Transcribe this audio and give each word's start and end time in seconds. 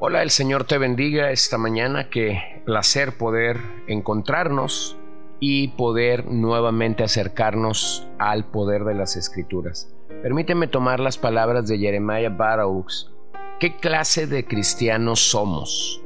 Hola, 0.00 0.22
el 0.22 0.30
Señor 0.30 0.62
te 0.62 0.78
bendiga 0.78 1.32
esta 1.32 1.58
mañana, 1.58 2.08
qué 2.08 2.62
placer 2.64 3.18
poder 3.18 3.58
encontrarnos 3.88 4.96
y 5.40 5.68
poder 5.68 6.26
nuevamente 6.26 7.02
acercarnos 7.02 8.06
al 8.20 8.44
poder 8.44 8.84
de 8.84 8.94
las 8.94 9.16
escrituras. 9.16 9.92
Permíteme 10.22 10.68
tomar 10.68 11.00
las 11.00 11.18
palabras 11.18 11.66
de 11.66 11.78
Jeremiah 11.78 12.28
Barrows. 12.28 13.12
¿Qué 13.58 13.74
clase 13.74 14.28
de 14.28 14.46
cristianos 14.46 15.18
somos? 15.18 16.00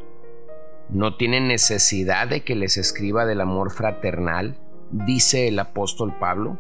¿No 0.89 1.19
tienen 1.19 1.47
necesidad 1.47 2.29
de 2.29 2.45
que 2.45 2.55
les 2.55 2.79
escriba 2.79 3.27
del 3.27 3.43
amor 3.43 3.73
fraternal? 3.73 4.57
Dice 4.91 5.49
el 5.49 5.59
apóstol 5.59 6.17
Pablo. 6.19 6.57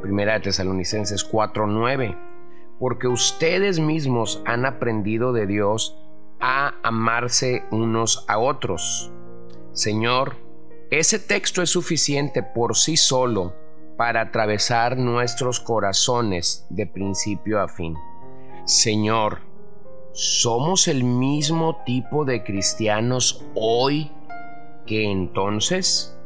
Primera 0.00 0.32
de 0.32 0.40
Tesalonicenses 0.40 1.22
4:9. 1.22 2.16
Porque 2.78 3.08
ustedes 3.08 3.78
mismos 3.78 4.42
han 4.46 4.64
aprendido 4.64 5.34
de 5.34 5.46
Dios 5.46 5.98
a 6.40 6.74
amarse 6.82 7.64
unos 7.70 8.24
a 8.28 8.38
otros. 8.38 9.12
Señor, 9.72 10.36
ese 10.90 11.18
texto 11.18 11.62
es 11.62 11.70
suficiente 11.70 12.42
por 12.42 12.76
sí 12.76 12.96
solo 12.96 13.54
para 13.96 14.20
atravesar 14.20 14.96
nuestros 14.96 15.60
corazones 15.60 16.66
de 16.70 16.86
principio 16.86 17.60
a 17.60 17.68
fin. 17.68 17.94
Señor, 18.64 19.40
¿somos 20.12 20.88
el 20.88 21.04
mismo 21.04 21.82
tipo 21.84 22.24
de 22.24 22.44
cristianos 22.44 23.44
hoy 23.54 24.12
que 24.86 25.10
entonces? 25.10 26.16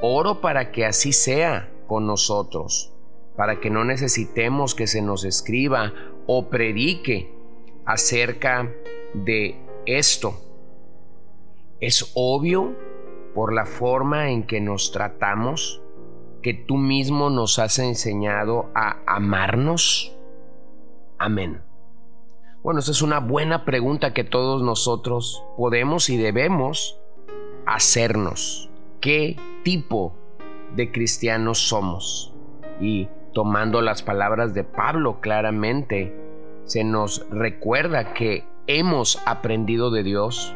Oro 0.00 0.40
para 0.40 0.70
que 0.72 0.86
así 0.86 1.12
sea 1.12 1.70
con 1.86 2.06
nosotros, 2.06 2.92
para 3.36 3.60
que 3.60 3.70
no 3.70 3.84
necesitemos 3.84 4.74
que 4.74 4.86
se 4.86 5.02
nos 5.02 5.24
escriba 5.24 5.92
o 6.26 6.48
predique 6.48 7.35
acerca 7.86 8.70
de 9.14 9.58
esto. 9.86 10.34
Es 11.80 12.12
obvio 12.14 12.76
por 13.34 13.52
la 13.52 13.66
forma 13.66 14.30
en 14.30 14.46
que 14.46 14.60
nos 14.60 14.92
tratamos 14.92 15.82
que 16.42 16.54
tú 16.54 16.76
mismo 16.76 17.28
nos 17.28 17.58
has 17.58 17.78
enseñado 17.78 18.70
a 18.74 18.98
amarnos. 19.06 20.16
Amén. 21.18 21.60
Bueno, 22.62 22.80
esa 22.80 22.92
es 22.92 23.02
una 23.02 23.20
buena 23.20 23.64
pregunta 23.64 24.12
que 24.12 24.24
todos 24.24 24.62
nosotros 24.62 25.44
podemos 25.56 26.08
y 26.08 26.16
debemos 26.16 27.00
hacernos. 27.66 28.70
¿Qué 29.00 29.36
tipo 29.64 30.14
de 30.74 30.90
cristianos 30.92 31.58
somos? 31.58 32.32
Y 32.80 33.08
tomando 33.32 33.82
las 33.82 34.02
palabras 34.02 34.54
de 34.54 34.64
Pablo 34.64 35.20
claramente, 35.20 36.25
se 36.66 36.84
nos 36.84 37.26
recuerda 37.30 38.12
que 38.12 38.44
hemos 38.66 39.22
aprendido 39.24 39.90
de 39.90 40.02
Dios 40.02 40.54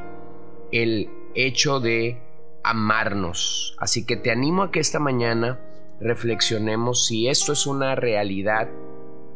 el 0.72 1.11
hecho 1.34 1.80
de 1.80 2.20
amarnos. 2.62 3.77
Así 3.78 4.05
que 4.05 4.16
te 4.16 4.31
animo 4.31 4.64
a 4.64 4.70
que 4.70 4.81
esta 4.81 4.98
mañana 4.98 5.61
reflexionemos 6.00 7.06
si 7.06 7.28
esto 7.28 7.53
es 7.53 7.66
una 7.66 7.94
realidad 7.94 8.69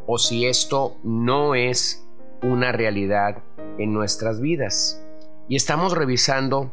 o 0.07 0.19
si 0.19 0.47
esto 0.47 0.97
no 1.03 1.55
es 1.55 2.07
una 2.43 2.73
realidad 2.73 3.43
en 3.79 3.93
nuestras 3.93 4.41
vidas. 4.41 5.03
Y 5.49 5.57
estamos 5.57 5.93
revisando 5.93 6.71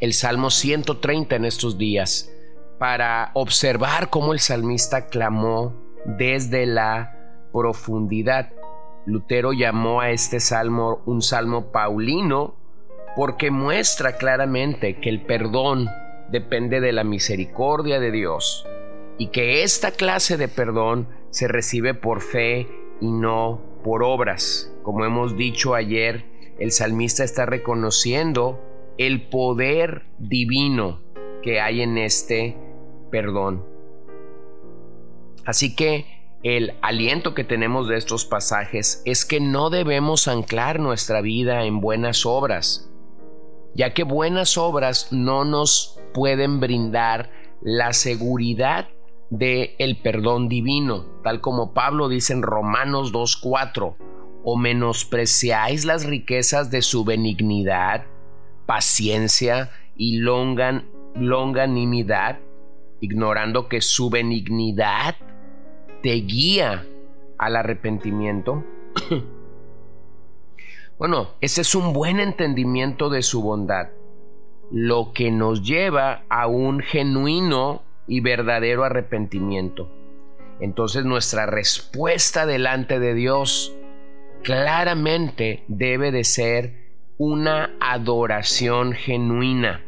el 0.00 0.12
Salmo 0.12 0.50
130 0.50 1.36
en 1.36 1.44
estos 1.44 1.78
días 1.78 2.30
para 2.78 3.30
observar 3.34 4.10
cómo 4.10 4.32
el 4.32 4.40
salmista 4.40 5.06
clamó 5.06 5.74
desde 6.04 6.66
la 6.66 7.48
profundidad. 7.52 8.52
Lutero 9.08 9.54
llamó 9.54 10.02
a 10.02 10.10
este 10.10 10.38
salmo 10.38 11.00
un 11.06 11.22
salmo 11.22 11.72
paulino 11.72 12.56
porque 13.16 13.50
muestra 13.50 14.18
claramente 14.18 15.00
que 15.00 15.08
el 15.08 15.22
perdón 15.22 15.88
depende 16.30 16.80
de 16.80 16.92
la 16.92 17.04
misericordia 17.04 18.00
de 18.00 18.10
Dios 18.10 18.66
y 19.16 19.28
que 19.28 19.62
esta 19.62 19.92
clase 19.92 20.36
de 20.36 20.46
perdón 20.48 21.08
se 21.30 21.48
recibe 21.48 21.94
por 21.94 22.20
fe 22.20 22.68
y 23.00 23.10
no 23.10 23.62
por 23.82 24.02
obras. 24.02 24.70
Como 24.82 25.06
hemos 25.06 25.38
dicho 25.38 25.74
ayer, 25.74 26.26
el 26.58 26.70
salmista 26.70 27.24
está 27.24 27.46
reconociendo 27.46 28.60
el 28.98 29.30
poder 29.30 30.04
divino 30.18 31.00
que 31.42 31.62
hay 31.62 31.80
en 31.80 31.96
este 31.96 32.58
perdón. 33.10 33.64
Así 35.46 35.74
que 35.74 36.17
el 36.42 36.74
aliento 36.82 37.34
que 37.34 37.44
tenemos 37.44 37.88
de 37.88 37.96
estos 37.96 38.24
pasajes 38.24 39.02
es 39.04 39.24
que 39.24 39.40
no 39.40 39.70
debemos 39.70 40.28
anclar 40.28 40.78
nuestra 40.78 41.20
vida 41.20 41.64
en 41.64 41.80
buenas 41.80 42.24
obras, 42.26 42.88
ya 43.74 43.92
que 43.92 44.04
buenas 44.04 44.56
obras 44.56 45.08
no 45.10 45.44
nos 45.44 45.98
pueden 46.14 46.60
brindar 46.60 47.32
la 47.60 47.92
seguridad 47.92 48.86
de 49.30 49.74
el 49.78 50.00
perdón 50.00 50.48
divino, 50.48 51.06
tal 51.24 51.40
como 51.40 51.74
Pablo 51.74 52.08
dice 52.08 52.34
en 52.34 52.42
Romanos 52.42 53.12
2:4, 53.12 53.96
o 54.44 54.56
menospreciáis 54.56 55.84
las 55.84 56.06
riquezas 56.06 56.70
de 56.70 56.82
su 56.82 57.04
benignidad, 57.04 58.06
paciencia 58.64 59.72
y 59.96 60.18
longanimidad, 60.18 62.38
ignorando 63.00 63.68
que 63.68 63.80
su 63.80 64.08
benignidad 64.08 65.16
te 66.02 66.14
guía 66.14 66.86
al 67.38 67.56
arrepentimiento? 67.56 68.64
bueno, 70.98 71.28
ese 71.40 71.60
es 71.62 71.74
un 71.74 71.92
buen 71.92 72.20
entendimiento 72.20 73.10
de 73.10 73.22
su 73.22 73.42
bondad, 73.42 73.88
lo 74.70 75.12
que 75.12 75.30
nos 75.30 75.62
lleva 75.62 76.24
a 76.28 76.46
un 76.46 76.80
genuino 76.80 77.82
y 78.06 78.20
verdadero 78.20 78.84
arrepentimiento. 78.84 79.88
Entonces 80.60 81.04
nuestra 81.04 81.46
respuesta 81.46 82.46
delante 82.46 82.98
de 82.98 83.14
Dios 83.14 83.74
claramente 84.42 85.64
debe 85.68 86.10
de 86.10 86.24
ser 86.24 86.88
una 87.16 87.76
adoración 87.80 88.92
genuina. 88.92 89.84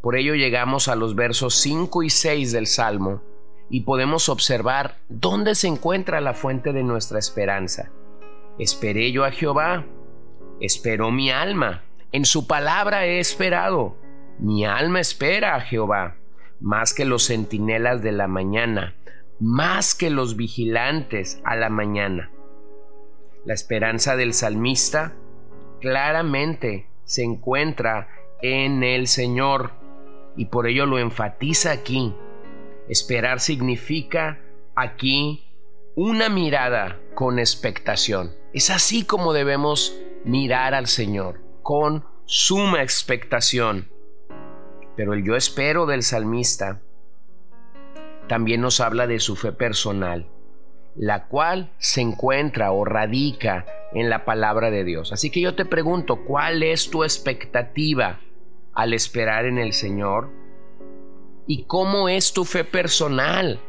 Por 0.00 0.16
ello 0.16 0.34
llegamos 0.34 0.88
a 0.88 0.96
los 0.96 1.14
versos 1.14 1.54
5 1.54 2.02
y 2.02 2.10
6 2.10 2.52
del 2.52 2.66
Salmo, 2.66 3.22
y 3.70 3.80
podemos 3.80 4.28
observar 4.28 4.98
dónde 5.08 5.54
se 5.54 5.68
encuentra 5.68 6.20
la 6.20 6.34
fuente 6.34 6.72
de 6.72 6.82
nuestra 6.82 7.18
esperanza. 7.18 7.90
Esperé 8.58 9.10
yo 9.12 9.24
a 9.24 9.30
Jehová, 9.30 9.84
esperó 10.60 11.10
mi 11.10 11.30
alma, 11.30 11.82
en 12.12 12.24
su 12.24 12.46
palabra 12.46 13.06
he 13.06 13.18
esperado. 13.18 13.96
Mi 14.38 14.64
alma 14.64 15.00
espera 15.00 15.56
a 15.56 15.60
Jehová, 15.60 16.16
más 16.60 16.94
que 16.94 17.04
los 17.04 17.26
centinelas 17.26 18.02
de 18.02 18.12
la 18.12 18.28
mañana, 18.28 18.94
más 19.40 19.94
que 19.94 20.10
los 20.10 20.36
vigilantes 20.36 21.40
a 21.44 21.56
la 21.56 21.70
mañana. 21.70 22.30
La 23.44 23.54
esperanza 23.54 24.16
del 24.16 24.32
salmista 24.32 25.14
claramente 25.80 26.88
se 27.04 27.22
encuentra 27.22 28.08
en 28.42 28.82
el 28.82 29.06
Señor 29.06 29.72
y 30.36 30.46
por 30.46 30.66
ello 30.66 30.86
lo 30.86 30.98
enfatiza 30.98 31.72
aquí 31.72 32.14
Esperar 32.88 33.40
significa 33.40 34.40
aquí 34.74 35.44
una 35.94 36.28
mirada 36.28 37.00
con 37.14 37.38
expectación. 37.38 38.34
Es 38.52 38.70
así 38.70 39.04
como 39.04 39.32
debemos 39.32 39.96
mirar 40.24 40.74
al 40.74 40.86
Señor, 40.86 41.40
con 41.62 42.04
suma 42.26 42.82
expectación. 42.82 43.88
Pero 44.96 45.14
el 45.14 45.24
yo 45.24 45.36
espero 45.36 45.86
del 45.86 46.02
salmista 46.02 46.80
también 48.28 48.60
nos 48.60 48.80
habla 48.80 49.06
de 49.06 49.18
su 49.18 49.36
fe 49.36 49.52
personal, 49.52 50.28
la 50.94 51.26
cual 51.26 51.72
se 51.78 52.00
encuentra 52.00 52.72
o 52.72 52.84
radica 52.84 53.66
en 53.92 54.10
la 54.10 54.24
palabra 54.24 54.70
de 54.70 54.84
Dios. 54.84 55.12
Así 55.12 55.30
que 55.30 55.40
yo 55.40 55.54
te 55.54 55.64
pregunto, 55.64 56.24
¿cuál 56.24 56.62
es 56.62 56.90
tu 56.90 57.04
expectativa 57.04 58.20
al 58.72 58.92
esperar 58.92 59.46
en 59.46 59.58
el 59.58 59.72
Señor? 59.72 60.43
Y 61.46 61.64
cómo 61.64 62.08
es 62.08 62.32
tu 62.32 62.44
fe 62.44 62.64
personal 62.64 63.60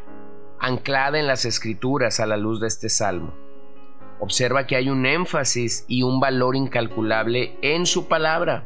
anclada 0.59 1.19
en 1.19 1.27
las 1.27 1.45
escrituras 1.45 2.19
a 2.19 2.25
la 2.25 2.37
luz 2.37 2.59
de 2.59 2.67
este 2.67 2.89
salmo. 2.89 3.33
Observa 4.19 4.65
que 4.65 4.75
hay 4.75 4.89
un 4.89 5.05
énfasis 5.05 5.85
y 5.87 6.03
un 6.03 6.19
valor 6.19 6.55
incalculable 6.55 7.57
en 7.61 7.85
su 7.85 8.07
palabra. 8.07 8.65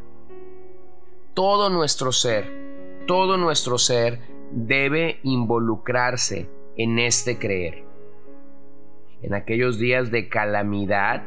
Todo 1.33 1.69
nuestro 1.69 2.11
ser, 2.11 3.03
todo 3.07 3.37
nuestro 3.37 3.77
ser 3.77 4.21
debe 4.51 5.19
involucrarse 5.23 6.49
en 6.77 6.99
este 6.99 7.39
creer. 7.39 7.83
En 9.21 9.33
aquellos 9.33 9.79
días 9.79 10.11
de 10.11 10.29
calamidad, 10.29 11.23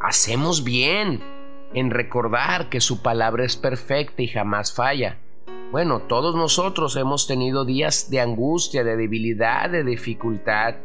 hacemos 0.00 0.64
bien 0.64 1.20
en 1.74 1.90
recordar 1.90 2.70
que 2.70 2.80
su 2.80 3.02
palabra 3.02 3.44
es 3.44 3.56
perfecta 3.56 4.22
y 4.22 4.28
jamás 4.28 4.72
falla. 4.72 5.18
Bueno, 5.74 6.02
todos 6.02 6.36
nosotros 6.36 6.94
hemos 6.94 7.26
tenido 7.26 7.64
días 7.64 8.08
de 8.08 8.20
angustia, 8.20 8.84
de 8.84 8.96
debilidad, 8.96 9.68
de 9.68 9.82
dificultad. 9.82 10.76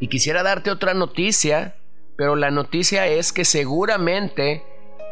Y 0.00 0.08
quisiera 0.08 0.42
darte 0.42 0.72
otra 0.72 0.94
noticia, 0.94 1.76
pero 2.16 2.34
la 2.34 2.50
noticia 2.50 3.06
es 3.06 3.32
que 3.32 3.44
seguramente 3.44 4.64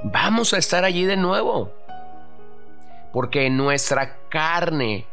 vamos 0.02 0.52
a 0.52 0.58
estar 0.58 0.84
allí 0.84 1.04
de 1.04 1.16
nuevo. 1.16 1.70
Porque 3.12 3.46
en 3.46 3.56
nuestra 3.56 4.18
carne 4.30 5.06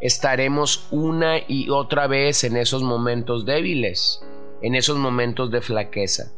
estaremos 0.00 0.86
una 0.92 1.38
y 1.38 1.70
otra 1.70 2.06
vez 2.06 2.44
en 2.44 2.56
esos 2.56 2.84
momentos 2.84 3.46
débiles, 3.46 4.24
en 4.62 4.76
esos 4.76 4.96
momentos 4.96 5.50
de 5.50 5.60
flaqueza. 5.60 6.30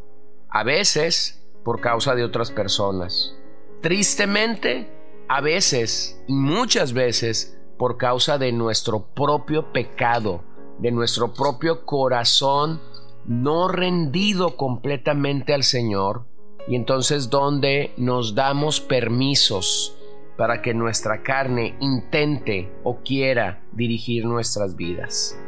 A 0.49 0.65
veces 0.65 1.45
por 1.63 1.83
causa 1.83 2.15
de 2.15 2.25
otras 2.25 2.51
personas. 2.51 3.37
Tristemente, 3.83 5.02
a 5.29 5.41
veces 5.41 6.23
y 6.27 6.35
muchas 6.35 6.93
veces 6.93 7.59
por 7.79 7.97
causa 7.97 8.39
de 8.39 8.53
nuestro 8.53 9.07
propio 9.15 9.73
pecado, 9.73 10.45
de 10.79 10.93
nuestro 10.93 11.35
propio 11.35 11.85
corazón 11.85 12.81
no 13.25 13.69
rendido 13.69 14.57
completamente 14.57 15.55
al 15.55 15.63
Señor, 15.63 16.27
y 16.69 16.77
entonces 16.77 17.31
donde 17.31 17.93
nos 17.97 18.35
damos 18.35 18.81
permisos 18.81 19.97
para 20.37 20.63
que 20.63 20.75
nuestra 20.75 21.23
carne 21.23 21.77
intente 21.81 22.73
o 22.85 22.99
quiera 23.03 23.65
dirigir 23.73 24.25
nuestras 24.25 24.77
vidas. 24.77 25.39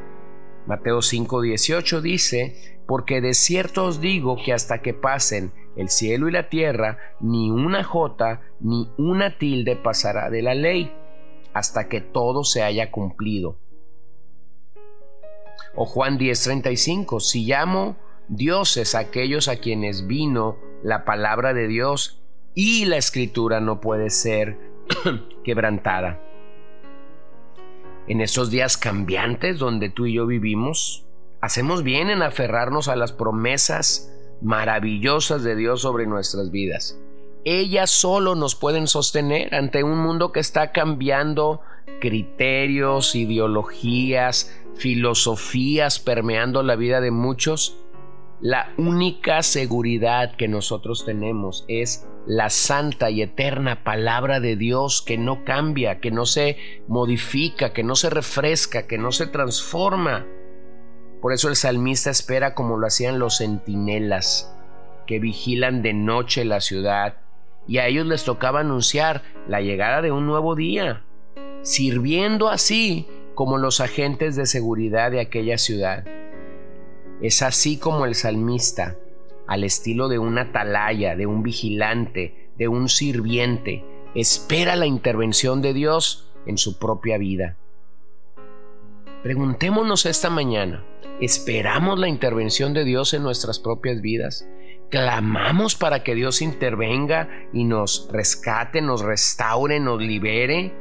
Mateo 0.66 0.98
5:18 1.02 2.00
dice, 2.00 2.80
porque 2.86 3.20
de 3.20 3.34
cierto 3.34 3.84
os 3.84 4.00
digo 4.00 4.36
que 4.44 4.52
hasta 4.52 4.82
que 4.82 4.94
pasen 4.94 5.52
el 5.76 5.88
cielo 5.88 6.28
y 6.28 6.32
la 6.32 6.48
tierra, 6.48 6.98
ni 7.20 7.50
una 7.50 7.84
jota 7.84 8.42
ni 8.60 8.88
una 8.96 9.38
tilde 9.38 9.76
pasará 9.76 10.30
de 10.30 10.42
la 10.42 10.54
ley, 10.54 10.92
hasta 11.52 11.88
que 11.88 12.00
todo 12.00 12.44
se 12.44 12.62
haya 12.62 12.90
cumplido. 12.90 13.58
O 15.74 15.86
Juan 15.86 16.18
10:35, 16.18 17.20
si 17.20 17.44
llamo 17.44 17.96
dioses 18.28 18.94
aquellos 18.94 19.48
a 19.48 19.56
quienes 19.56 20.06
vino 20.06 20.56
la 20.82 21.04
palabra 21.04 21.52
de 21.52 21.66
Dios 21.66 22.22
y 22.54 22.84
la 22.84 22.96
escritura 22.96 23.60
no 23.60 23.80
puede 23.80 24.10
ser 24.10 24.58
quebrantada. 25.44 26.20
En 28.06 28.20
estos 28.20 28.50
días 28.50 28.76
cambiantes 28.76 29.58
donde 29.58 29.88
tú 29.88 30.06
y 30.06 30.14
yo 30.14 30.26
vivimos, 30.26 31.06
hacemos 31.40 31.82
bien 31.82 32.10
en 32.10 32.22
aferrarnos 32.22 32.88
a 32.88 32.96
las 32.96 33.12
promesas 33.12 34.13
maravillosas 34.42 35.42
de 35.42 35.56
Dios 35.56 35.82
sobre 35.82 36.06
nuestras 36.06 36.50
vidas. 36.50 36.98
Ellas 37.44 37.90
solo 37.90 38.34
nos 38.34 38.54
pueden 38.54 38.86
sostener 38.86 39.54
ante 39.54 39.84
un 39.84 39.98
mundo 39.98 40.32
que 40.32 40.40
está 40.40 40.72
cambiando 40.72 41.60
criterios, 42.00 43.14
ideologías, 43.14 44.54
filosofías 44.76 45.98
permeando 45.98 46.62
la 46.62 46.76
vida 46.76 47.00
de 47.00 47.10
muchos. 47.10 47.76
La 48.40 48.72
única 48.76 49.42
seguridad 49.42 50.36
que 50.36 50.48
nosotros 50.48 51.04
tenemos 51.04 51.64
es 51.68 52.06
la 52.26 52.50
santa 52.50 53.10
y 53.10 53.22
eterna 53.22 53.84
palabra 53.84 54.40
de 54.40 54.56
Dios 54.56 55.02
que 55.02 55.18
no 55.18 55.44
cambia, 55.44 56.00
que 56.00 56.10
no 56.10 56.26
se 56.26 56.56
modifica, 56.88 57.72
que 57.72 57.82
no 57.82 57.94
se 57.94 58.10
refresca, 58.10 58.86
que 58.86 58.98
no 58.98 59.12
se 59.12 59.26
transforma. 59.26 60.26
Por 61.24 61.32
eso 61.32 61.48
el 61.48 61.56
salmista 61.56 62.10
espera 62.10 62.52
como 62.54 62.76
lo 62.76 62.86
hacían 62.86 63.18
los 63.18 63.38
centinelas, 63.38 64.54
que 65.06 65.18
vigilan 65.18 65.80
de 65.80 65.94
noche 65.94 66.44
la 66.44 66.60
ciudad, 66.60 67.16
y 67.66 67.78
a 67.78 67.86
ellos 67.86 68.04
les 68.04 68.24
tocaba 68.24 68.60
anunciar 68.60 69.22
la 69.48 69.62
llegada 69.62 70.02
de 70.02 70.12
un 70.12 70.26
nuevo 70.26 70.54
día, 70.54 71.02
sirviendo 71.62 72.50
así 72.50 73.08
como 73.34 73.56
los 73.56 73.80
agentes 73.80 74.36
de 74.36 74.44
seguridad 74.44 75.10
de 75.12 75.20
aquella 75.20 75.56
ciudad. 75.56 76.04
Es 77.22 77.40
así 77.40 77.78
como 77.78 78.04
el 78.04 78.16
salmista, 78.16 78.98
al 79.46 79.64
estilo 79.64 80.08
de 80.08 80.18
una 80.18 80.42
atalaya, 80.42 81.16
de 81.16 81.24
un 81.24 81.42
vigilante, 81.42 82.50
de 82.58 82.68
un 82.68 82.90
sirviente, 82.90 83.82
espera 84.14 84.76
la 84.76 84.84
intervención 84.84 85.62
de 85.62 85.72
Dios 85.72 86.30
en 86.44 86.58
su 86.58 86.78
propia 86.78 87.16
vida. 87.16 87.56
Preguntémonos 89.24 90.04
esta 90.04 90.28
mañana, 90.28 90.84
¿esperamos 91.18 91.98
la 91.98 92.08
intervención 92.08 92.74
de 92.74 92.84
Dios 92.84 93.14
en 93.14 93.22
nuestras 93.22 93.58
propias 93.58 94.02
vidas? 94.02 94.46
¿Clamamos 94.90 95.76
para 95.76 96.04
que 96.04 96.14
Dios 96.14 96.42
intervenga 96.42 97.30
y 97.50 97.64
nos 97.64 98.06
rescate, 98.12 98.82
nos 98.82 99.00
restaure, 99.00 99.80
nos 99.80 99.98
libere? 99.98 100.74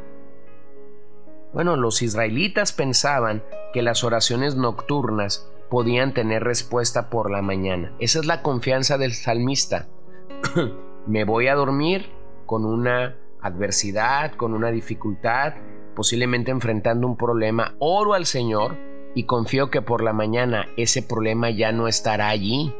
Bueno, 1.54 1.78
los 1.78 2.01
israelitas 2.01 2.74
pensaban 2.74 3.45
que 3.72 3.81
las 3.81 4.04
oraciones 4.04 4.57
nocturnas 4.57 5.50
podían 5.69 6.13
tener 6.13 6.44
respuesta 6.44 7.10
por 7.10 7.31
la 7.31 7.42
mañana. 7.42 7.94
Esa 8.00 8.19
es 8.19 8.25
la 8.25 8.42
confianza 8.42 8.98
del 8.98 9.13
salmista. 9.13 9.88
Me 11.07 11.24
voy 11.24 11.48
a 11.48 11.56
dormir 11.56 12.10
con 12.45 12.66
una 12.66 13.16
adversidad, 13.40 14.34
con 14.34 14.54
una 14.54 14.69
dificultad, 14.69 15.54
posiblemente 15.95 16.51
enfrentando 16.51 17.07
un 17.07 17.18
problema, 17.18 17.75
oro 17.80 18.13
al 18.13 18.25
Señor 18.25 18.78
y 19.16 19.25
confío 19.25 19.69
que 19.69 19.81
por 19.81 20.04
la 20.04 20.13
mañana 20.13 20.68
ese 20.78 21.01
problema 21.04 21.50
ya 21.50 21.72
no 21.72 21.88
estará 21.88 22.30
allí. 22.30 22.74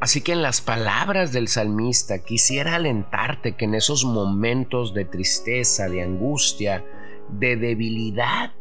Así 0.00 0.22
que 0.22 0.32
en 0.32 0.42
las 0.42 0.60
palabras 0.60 1.32
del 1.32 1.48
salmista 1.48 2.24
quisiera 2.24 2.76
alentarte 2.76 3.56
que 3.56 3.66
en 3.66 3.74
esos 3.74 4.04
momentos 4.04 4.94
de 4.94 5.04
tristeza, 5.04 5.88
de 5.88 6.02
angustia, 6.02 6.84
de 7.28 7.56
debilidad, 7.56 8.52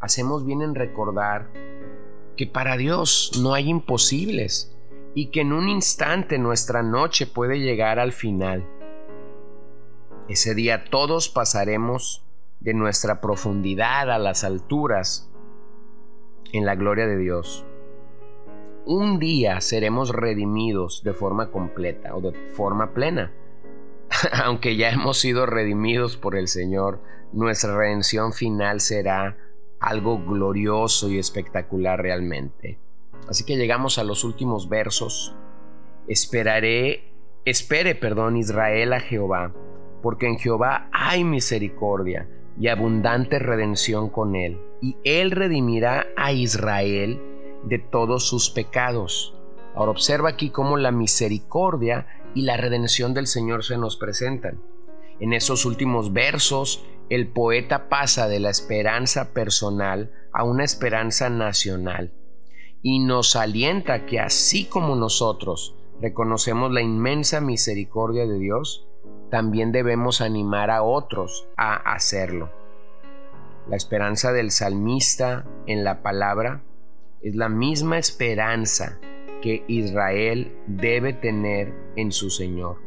hacemos 0.00 0.44
bien 0.44 0.60
en 0.60 0.74
recordar 0.74 1.50
que 2.36 2.46
para 2.46 2.76
Dios 2.76 3.40
no 3.42 3.54
hay 3.54 3.70
imposibles 3.70 4.76
y 5.14 5.30
que 5.30 5.40
en 5.40 5.54
un 5.54 5.70
instante 5.70 6.38
nuestra 6.38 6.82
noche 6.82 7.26
puede 7.26 7.58
llegar 7.58 7.98
al 7.98 8.12
final 8.12 8.68
ese 10.28 10.54
día 10.54 10.84
todos 10.84 11.28
pasaremos 11.28 12.24
de 12.60 12.74
nuestra 12.74 13.20
profundidad 13.20 14.10
a 14.10 14.18
las 14.18 14.42
alturas 14.42 15.30
en 16.52 16.66
la 16.66 16.74
gloria 16.74 17.06
de 17.06 17.16
Dios. 17.16 17.64
Un 18.84 19.18
día 19.18 19.60
seremos 19.60 20.10
redimidos 20.10 21.02
de 21.04 21.12
forma 21.12 21.50
completa 21.50 22.14
o 22.14 22.20
de 22.20 22.32
forma 22.32 22.92
plena. 22.92 23.32
Aunque 24.44 24.76
ya 24.76 24.90
hemos 24.90 25.18
sido 25.18 25.46
redimidos 25.46 26.16
por 26.16 26.36
el 26.36 26.48
Señor, 26.48 27.00
nuestra 27.32 27.76
redención 27.76 28.32
final 28.32 28.80
será 28.80 29.36
algo 29.78 30.18
glorioso 30.24 31.08
y 31.08 31.18
espectacular 31.18 32.00
realmente. 32.00 32.78
Así 33.28 33.44
que 33.44 33.56
llegamos 33.56 33.98
a 33.98 34.04
los 34.04 34.24
últimos 34.24 34.68
versos. 34.68 35.34
Esperaré, 36.08 37.12
espere, 37.44 37.94
perdón, 37.94 38.36
Israel 38.36 38.92
a 38.92 39.00
Jehová 39.00 39.52
porque 40.02 40.26
en 40.26 40.38
Jehová 40.38 40.88
hay 40.92 41.24
misericordia 41.24 42.28
y 42.58 42.68
abundante 42.68 43.38
redención 43.38 44.08
con 44.08 44.34
él, 44.34 44.58
y 44.80 44.96
él 45.04 45.30
redimirá 45.30 46.06
a 46.16 46.32
Israel 46.32 47.20
de 47.64 47.78
todos 47.78 48.28
sus 48.28 48.50
pecados. 48.50 49.34
Ahora 49.74 49.90
observa 49.90 50.30
aquí 50.30 50.50
cómo 50.50 50.76
la 50.76 50.90
misericordia 50.90 52.06
y 52.34 52.42
la 52.42 52.56
redención 52.56 53.14
del 53.14 53.26
Señor 53.26 53.64
se 53.64 53.76
nos 53.76 53.96
presentan. 53.96 54.62
En 55.20 55.32
esos 55.32 55.64
últimos 55.64 56.12
versos, 56.12 56.84
el 57.08 57.28
poeta 57.28 57.88
pasa 57.88 58.28
de 58.28 58.40
la 58.40 58.50
esperanza 58.50 59.32
personal 59.32 60.12
a 60.32 60.44
una 60.44 60.64
esperanza 60.64 61.30
nacional 61.30 62.12
y 62.82 63.00
nos 63.00 63.36
alienta 63.36 64.06
que 64.06 64.20
así 64.20 64.64
como 64.64 64.96
nosotros 64.96 65.76
reconocemos 66.00 66.70
la 66.72 66.82
inmensa 66.82 67.40
misericordia 67.40 68.26
de 68.26 68.38
Dios, 68.38 68.85
también 69.36 69.70
debemos 69.70 70.22
animar 70.22 70.70
a 70.70 70.82
otros 70.82 71.46
a 71.58 71.74
hacerlo. 71.92 72.48
La 73.68 73.76
esperanza 73.76 74.32
del 74.32 74.50
salmista 74.50 75.44
en 75.66 75.84
la 75.84 76.00
palabra 76.00 76.62
es 77.20 77.36
la 77.36 77.50
misma 77.50 77.98
esperanza 77.98 78.98
que 79.42 79.62
Israel 79.68 80.56
debe 80.66 81.12
tener 81.12 81.74
en 81.96 82.12
su 82.12 82.30
Señor. 82.30 82.78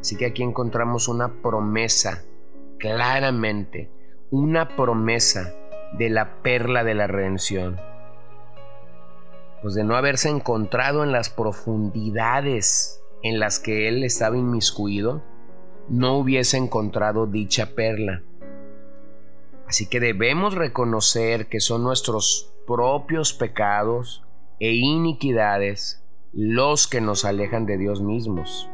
Así 0.00 0.18
que 0.18 0.26
aquí 0.26 0.42
encontramos 0.42 1.08
una 1.08 1.40
promesa, 1.40 2.22
claramente, 2.78 3.90
una 4.30 4.76
promesa 4.76 5.54
de 5.96 6.10
la 6.10 6.42
perla 6.42 6.84
de 6.84 6.94
la 6.94 7.06
redención. 7.06 7.80
Pues 9.62 9.72
de 9.72 9.82
no 9.82 9.96
haberse 9.96 10.28
encontrado 10.28 11.04
en 11.04 11.10
las 11.10 11.30
profundidades 11.30 13.02
en 13.28 13.40
las 13.40 13.58
que 13.58 13.88
él 13.88 14.04
estaba 14.04 14.36
inmiscuido, 14.36 15.22
no 15.88 16.16
hubiese 16.18 16.56
encontrado 16.56 17.26
dicha 17.26 17.74
perla. 17.74 18.22
Así 19.66 19.88
que 19.88 20.00
debemos 20.00 20.54
reconocer 20.54 21.48
que 21.48 21.60
son 21.60 21.82
nuestros 21.82 22.52
propios 22.66 23.32
pecados 23.32 24.24
e 24.60 24.72
iniquidades 24.72 26.02
los 26.32 26.86
que 26.86 27.00
nos 27.00 27.24
alejan 27.24 27.66
de 27.66 27.78
Dios 27.78 28.00
mismos. 28.00 28.68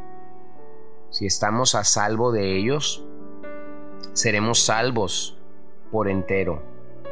Si 1.11 1.27
estamos 1.27 1.75
a 1.75 1.85
salvo 1.85 2.33
de 2.33 2.57
ellos, 2.57 3.05
seremos 4.13 4.61
salvos 4.61 5.39
por 5.91 6.09
entero. 6.09 6.63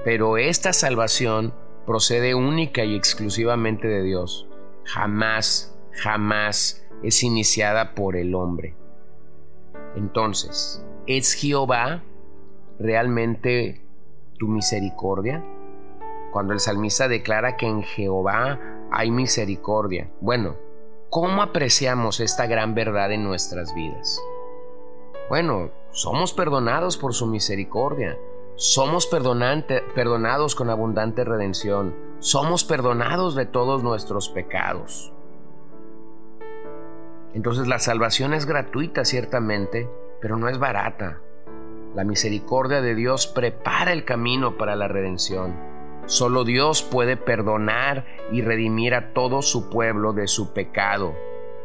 Pero 0.04 0.38
esta 0.38 0.72
salvación 0.72 1.54
procede 1.86 2.34
única 2.34 2.84
y 2.84 2.96
exclusivamente 2.96 3.88
de 3.88 4.02
Dios. 4.02 4.48
Jamás, 4.84 5.78
jamás 5.92 6.86
es 7.02 7.22
iniciada 7.22 7.94
por 7.94 8.16
el 8.16 8.34
hombre. 8.34 8.74
Entonces, 9.96 10.84
¿es 11.06 11.32
Jehová 11.34 12.02
realmente 12.78 13.80
tu 14.38 14.48
misericordia? 14.48 15.44
Cuando 16.32 16.52
el 16.52 16.60
salmista 16.60 17.08
declara 17.08 17.56
que 17.56 17.66
en 17.66 17.82
Jehová 17.82 18.60
hay 18.92 19.10
misericordia. 19.10 20.10
Bueno, 20.20 20.56
¿cómo 21.10 21.42
apreciamos 21.42 22.20
esta 22.20 22.46
gran 22.46 22.74
verdad 22.74 23.12
en 23.12 23.24
nuestras 23.24 23.74
vidas? 23.74 24.20
Bueno, 25.28 25.70
somos 25.90 26.32
perdonados 26.32 26.96
por 26.96 27.14
su 27.14 27.26
misericordia. 27.26 28.18
Somos 28.56 29.06
perdonados 29.06 30.54
con 30.54 30.70
abundante 30.70 31.24
redención. 31.24 31.94
Somos 32.18 32.64
perdonados 32.64 33.34
de 33.34 33.46
todos 33.46 33.82
nuestros 33.82 34.28
pecados. 34.28 35.12
Entonces 37.34 37.68
la 37.68 37.78
salvación 37.78 38.34
es 38.34 38.46
gratuita 38.46 39.04
ciertamente, 39.04 39.88
pero 40.20 40.36
no 40.36 40.48
es 40.48 40.58
barata. 40.58 41.20
La 41.94 42.04
misericordia 42.04 42.80
de 42.80 42.94
Dios 42.94 43.26
prepara 43.26 43.92
el 43.92 44.04
camino 44.04 44.56
para 44.56 44.76
la 44.76 44.88
redención. 44.88 45.54
Solo 46.06 46.44
Dios 46.44 46.82
puede 46.82 47.16
perdonar 47.16 48.04
y 48.32 48.42
redimir 48.42 48.94
a 48.94 49.12
todo 49.12 49.42
su 49.42 49.70
pueblo 49.70 50.12
de 50.12 50.26
su 50.26 50.52
pecado. 50.52 51.14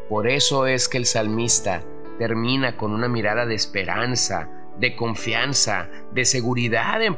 Por 0.10 0.28
eso 0.28 0.68
es 0.68 0.88
que 0.88 0.98
el 0.98 1.06
salmista 1.06 1.82
termina 2.20 2.78
con 2.78 2.92
una 2.92 3.08
mirada 3.08 3.46
de 3.46 3.56
esperanza, 3.56 4.50
de 4.80 4.96
confianza, 4.96 5.90
de 6.12 6.26
seguridad 6.26 7.02
en 7.02 7.18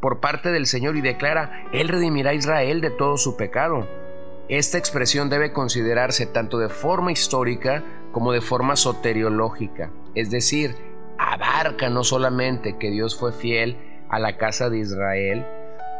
por 0.00 0.20
parte 0.20 0.50
del 0.50 0.66
Señor 0.66 0.96
y 0.96 1.00
declara, 1.00 1.68
Él 1.72 1.88
redimirá 1.88 2.30
a 2.30 2.34
Israel 2.34 2.80
de 2.80 2.90
todo 2.90 3.16
su 3.16 3.36
pecado. 3.36 3.86
Esta 4.48 4.78
expresión 4.78 5.28
debe 5.28 5.52
considerarse 5.52 6.26
tanto 6.26 6.58
de 6.58 6.68
forma 6.68 7.10
histórica 7.10 7.82
como 8.12 8.32
de 8.32 8.40
forma 8.40 8.76
soteriológica, 8.76 9.90
es 10.14 10.30
decir, 10.30 10.76
abarca 11.18 11.88
no 11.90 12.04
solamente 12.04 12.78
que 12.78 12.90
Dios 12.90 13.16
fue 13.16 13.32
fiel 13.32 13.76
a 14.08 14.20
la 14.20 14.36
casa 14.36 14.70
de 14.70 14.78
Israel, 14.78 15.44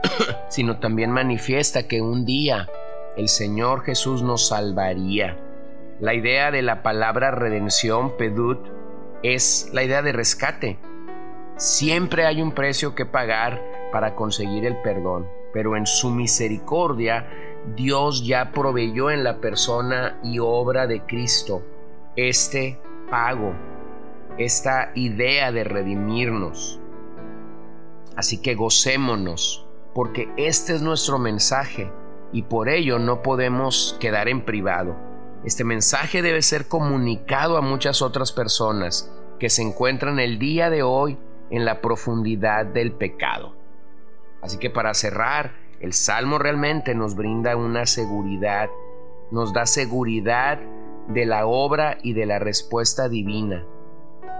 sino 0.48 0.78
también 0.78 1.10
manifiesta 1.10 1.88
que 1.88 2.00
un 2.00 2.24
día 2.24 2.68
el 3.16 3.28
Señor 3.28 3.82
Jesús 3.82 4.22
nos 4.22 4.48
salvaría. 4.48 5.36
La 5.98 6.14
idea 6.14 6.52
de 6.52 6.62
la 6.62 6.84
palabra 6.84 7.32
redención, 7.32 8.16
pedut, 8.16 8.60
es 9.24 9.70
la 9.72 9.82
idea 9.82 10.02
de 10.02 10.12
rescate. 10.12 10.78
Siempre 11.56 12.26
hay 12.26 12.42
un 12.42 12.52
precio 12.52 12.94
que 12.94 13.06
pagar 13.06 13.60
para 13.90 14.14
conseguir 14.14 14.66
el 14.66 14.76
perdón, 14.82 15.26
pero 15.52 15.76
en 15.76 15.86
su 15.86 16.10
misericordia 16.10 17.26
Dios 17.74 18.24
ya 18.24 18.52
proveyó 18.52 19.10
en 19.10 19.24
la 19.24 19.40
persona 19.40 20.20
y 20.22 20.38
obra 20.38 20.86
de 20.86 21.02
Cristo 21.04 21.62
este 22.14 22.80
pago, 23.10 23.54
esta 24.38 24.92
idea 24.94 25.50
de 25.50 25.64
redimirnos. 25.64 26.80
Así 28.16 28.40
que 28.40 28.54
gocémonos, 28.54 29.66
porque 29.94 30.28
este 30.36 30.74
es 30.74 30.82
nuestro 30.82 31.18
mensaje 31.18 31.90
y 32.32 32.42
por 32.42 32.68
ello 32.68 32.98
no 32.98 33.22
podemos 33.22 33.96
quedar 34.00 34.28
en 34.28 34.44
privado. 34.44 34.96
Este 35.44 35.64
mensaje 35.64 36.22
debe 36.22 36.42
ser 36.42 36.68
comunicado 36.68 37.56
a 37.56 37.62
muchas 37.62 38.00
otras 38.00 38.32
personas 38.32 39.12
que 39.38 39.50
se 39.50 39.62
encuentran 39.62 40.18
el 40.18 40.38
día 40.38 40.70
de 40.70 40.82
hoy 40.82 41.18
en 41.50 41.64
la 41.64 41.80
profundidad 41.80 42.66
del 42.66 42.92
pecado. 42.92 43.54
Así 44.42 44.58
que 44.58 44.70
para 44.70 44.94
cerrar, 44.94 45.65
el 45.80 45.92
Salmo 45.92 46.38
realmente 46.38 46.94
nos 46.94 47.14
brinda 47.14 47.56
una 47.56 47.86
seguridad, 47.86 48.70
nos 49.30 49.52
da 49.52 49.66
seguridad 49.66 50.58
de 51.08 51.26
la 51.26 51.46
obra 51.46 51.98
y 52.02 52.12
de 52.12 52.26
la 52.26 52.38
respuesta 52.38 53.08
divina. 53.08 53.64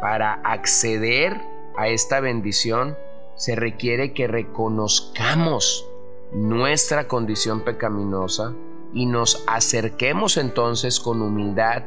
Para 0.01 0.35
acceder 0.35 1.41
a 1.77 1.89
esta 1.89 2.21
bendición 2.21 2.97
se 3.35 3.55
requiere 3.55 4.13
que 4.13 4.27
reconozcamos 4.27 5.89
nuestra 6.33 7.07
condición 7.07 7.61
pecaminosa, 7.63 8.55
y 8.97 9.05
nos 9.05 9.45
acerquemos 9.47 10.39
entonces 10.39 11.01
con 11.01 11.21
humildad 11.21 11.83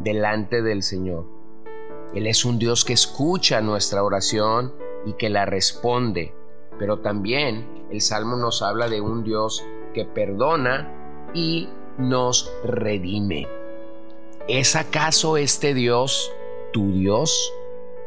delante 0.00 0.62
del 0.62 0.82
Señor. 0.82 1.26
Él 2.14 2.26
es 2.26 2.46
un 2.46 2.58
Dios 2.58 2.86
que 2.86 2.94
escucha 2.94 3.60
nuestra 3.60 4.02
oración 4.02 4.72
y 5.04 5.12
que 5.12 5.28
la 5.28 5.44
responde, 5.44 6.34
pero 6.78 6.98
también 6.98 7.86
el 7.90 8.00
Salmo 8.00 8.36
nos 8.36 8.62
habla 8.62 8.88
de 8.88 9.00
un 9.00 9.24
Dios 9.24 9.64
que 9.94 10.04
perdona 10.04 10.90
y 11.34 11.68
nos 11.98 12.52
redime. 12.64 13.46
¿Es 14.48 14.76
acaso 14.76 15.36
este 15.36 15.74
Dios 15.74 16.32
tu 16.72 16.92
Dios? 16.92 17.52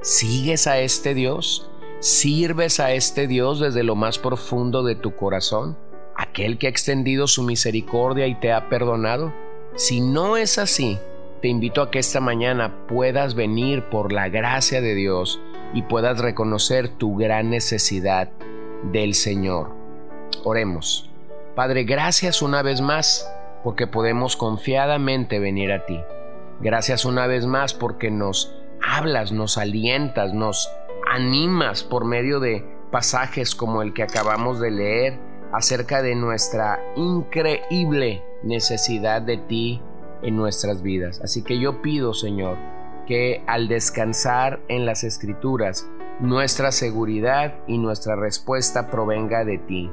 ¿Sigues 0.01 0.67
a 0.67 0.79
este 0.79 1.13
Dios? 1.13 1.69
¿Sirves 1.99 2.79
a 2.79 2.91
este 2.91 3.27
Dios 3.27 3.59
desde 3.59 3.83
lo 3.83 3.95
más 3.95 4.19
profundo 4.19 4.83
de 4.83 4.95
tu 4.95 5.15
corazón? 5.15 5.77
aquel 6.17 6.57
que 6.57 6.67
ha 6.67 6.69
extendido 6.69 7.27
su 7.27 7.43
misericordia 7.43 8.27
y 8.27 8.35
te 8.35 8.51
ha 8.51 8.67
perdonado? 8.69 9.33
Si 9.75 10.01
no 10.01 10.35
es 10.35 10.57
así, 10.57 10.97
te 11.41 11.47
invito 11.47 11.81
a 11.81 11.91
que 11.91 11.99
esta 11.99 12.19
mañana 12.19 12.87
puedas 12.87 13.35
venir 13.35 13.83
por 13.89 14.11
la 14.11 14.27
gracia 14.27 14.81
de 14.81 14.95
Dios 14.95 15.39
y 15.73 15.83
puedas 15.83 16.19
reconocer 16.19 16.89
tu 16.89 17.15
gran 17.15 17.49
necesidad 17.49 18.29
del 18.83 19.13
Señor. 19.13 19.71
Oremos. 20.43 21.09
Padre, 21.55 21.83
gracias 21.83 22.41
una 22.41 22.61
vez 22.61 22.81
más 22.81 23.29
porque 23.63 23.87
podemos 23.87 24.35
confiadamente 24.35 25.39
venir 25.39 25.71
a 25.71 25.85
ti. 25.85 25.99
Gracias 26.59 27.05
una 27.05 27.27
vez 27.27 27.45
más 27.45 27.73
porque 27.73 28.11
nos 28.11 28.55
hablas, 28.81 29.31
nos 29.31 29.57
alientas, 29.57 30.33
nos 30.33 30.69
animas 31.11 31.83
por 31.83 32.05
medio 32.05 32.39
de 32.39 32.65
pasajes 32.91 33.55
como 33.55 33.81
el 33.81 33.93
que 33.93 34.03
acabamos 34.03 34.59
de 34.59 34.71
leer 34.71 35.19
acerca 35.51 36.01
de 36.01 36.15
nuestra 36.15 36.79
increíble 36.95 38.23
necesidad 38.43 39.21
de 39.21 39.37
ti 39.37 39.81
en 40.21 40.35
nuestras 40.35 40.81
vidas. 40.81 41.21
Así 41.21 41.43
que 41.43 41.59
yo 41.59 41.81
pido, 41.81 42.13
Señor, 42.13 42.57
que 43.07 43.43
al 43.47 43.67
descansar 43.67 44.59
en 44.67 44.85
las 44.85 45.03
escrituras, 45.03 45.87
nuestra 46.19 46.71
seguridad 46.71 47.55
y 47.67 47.77
nuestra 47.77 48.15
respuesta 48.15 48.89
provenga 48.89 49.45
de 49.45 49.59
ti, 49.59 49.89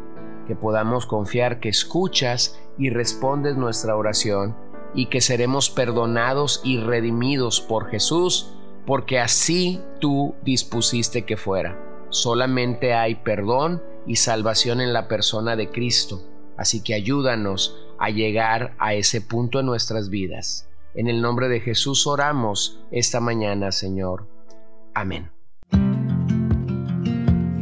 que 0.47 0.57
podamos 0.57 1.07
confiar 1.07 1.61
que 1.61 1.69
escuchas 1.69 2.59
y 2.78 2.90
respondes 2.90 3.57
nuestra 3.57 3.97
oración 3.97 4.57
y 4.95 5.07
que 5.07 5.21
seremos 5.21 5.71
perdonados 5.71 6.61
y 6.64 6.78
redimidos 6.78 7.61
por 7.61 7.90
Jesús, 7.90 8.54
porque 8.87 9.19
así 9.19 9.83
tú 10.00 10.35
dispusiste 10.43 11.25
que 11.25 11.37
fuera. 11.37 11.78
Solamente 12.11 12.95
hay 12.95 13.16
perdón 13.16 13.83
y 14.07 14.16
salvación 14.16 14.81
en 14.81 14.93
la 14.93 15.09
persona 15.09 15.57
de 15.57 15.71
Cristo. 15.71 16.23
Así 16.57 16.83
que 16.83 16.95
ayúdanos 16.95 17.85
a 17.99 18.11
llegar 18.11 18.76
a 18.78 18.95
ese 18.95 19.21
punto 19.21 19.61
en 19.61 19.66
nuestras 19.66 20.11
vidas. 20.11 20.69
En 20.95 21.09
el 21.09 21.21
nombre 21.21 21.49
de 21.49 21.61
Jesús 21.61 22.07
oramos 22.07 22.81
esta 22.93 23.19
mañana, 23.19 23.73
Señor. 23.73 24.28
Amén. 24.95 25.33